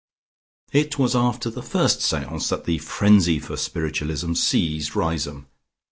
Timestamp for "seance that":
2.01-2.63